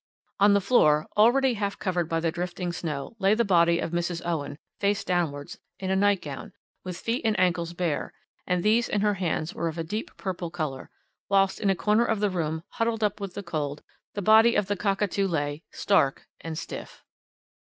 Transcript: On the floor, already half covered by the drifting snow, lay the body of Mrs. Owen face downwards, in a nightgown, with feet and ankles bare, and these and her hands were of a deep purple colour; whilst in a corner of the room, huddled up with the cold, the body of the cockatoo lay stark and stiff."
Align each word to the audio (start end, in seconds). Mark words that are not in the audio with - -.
On 0.39 0.53
the 0.53 0.61
floor, 0.61 1.05
already 1.15 1.53
half 1.53 1.77
covered 1.77 2.09
by 2.09 2.19
the 2.19 2.31
drifting 2.31 2.73
snow, 2.73 3.15
lay 3.19 3.35
the 3.35 3.45
body 3.45 3.77
of 3.77 3.91
Mrs. 3.91 4.19
Owen 4.25 4.57
face 4.79 5.03
downwards, 5.03 5.59
in 5.79 5.91
a 5.91 5.95
nightgown, 5.95 6.53
with 6.83 6.97
feet 6.97 7.21
and 7.23 7.39
ankles 7.39 7.73
bare, 7.73 8.11
and 8.47 8.63
these 8.63 8.89
and 8.89 9.03
her 9.03 9.13
hands 9.13 9.53
were 9.53 9.67
of 9.67 9.77
a 9.77 9.83
deep 9.83 10.09
purple 10.17 10.49
colour; 10.49 10.89
whilst 11.29 11.59
in 11.59 11.69
a 11.69 11.75
corner 11.75 12.03
of 12.05 12.19
the 12.19 12.31
room, 12.31 12.63
huddled 12.69 13.03
up 13.03 13.21
with 13.21 13.35
the 13.35 13.43
cold, 13.43 13.83
the 14.15 14.23
body 14.23 14.55
of 14.55 14.65
the 14.65 14.75
cockatoo 14.75 15.27
lay 15.27 15.61
stark 15.69 16.25
and 16.39 16.57
stiff." 16.57 17.03